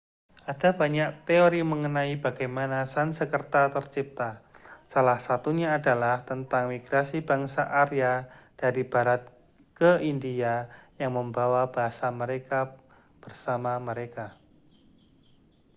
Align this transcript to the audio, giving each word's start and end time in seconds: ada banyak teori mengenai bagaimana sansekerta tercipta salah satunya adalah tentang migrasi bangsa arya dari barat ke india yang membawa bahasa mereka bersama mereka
ada 0.53 0.69
banyak 0.81 1.11
teori 1.29 1.61
mengenai 1.71 2.13
bagaimana 2.25 2.79
sansekerta 2.93 3.61
tercipta 3.75 4.29
salah 4.91 5.19
satunya 5.27 5.69
adalah 5.79 6.15
tentang 6.29 6.63
migrasi 6.73 7.17
bangsa 7.29 7.63
arya 7.83 8.13
dari 8.61 8.81
barat 8.91 9.21
ke 9.77 9.91
india 10.11 10.53
yang 11.01 11.11
membawa 11.17 11.63
bahasa 11.75 12.07
mereka 12.21 12.59
bersama 13.23 13.73
mereka 13.89 14.25